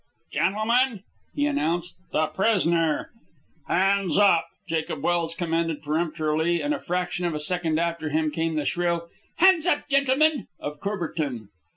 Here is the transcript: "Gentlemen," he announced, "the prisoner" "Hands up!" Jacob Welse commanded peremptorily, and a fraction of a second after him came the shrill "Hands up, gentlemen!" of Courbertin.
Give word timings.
"Gentlemen," 0.33 1.03
he 1.35 1.45
announced, 1.45 1.97
"the 2.11 2.25
prisoner" 2.25 3.11
"Hands 3.67 4.17
up!" 4.17 4.47
Jacob 4.67 5.03
Welse 5.03 5.35
commanded 5.37 5.83
peremptorily, 5.83 6.59
and 6.59 6.73
a 6.73 6.79
fraction 6.79 7.23
of 7.23 7.35
a 7.35 7.39
second 7.39 7.79
after 7.79 8.09
him 8.09 8.31
came 8.31 8.55
the 8.55 8.65
shrill 8.65 9.09
"Hands 9.35 9.63
up, 9.67 9.87
gentlemen!" 9.89 10.47
of 10.59 10.79
Courbertin. 10.79 11.49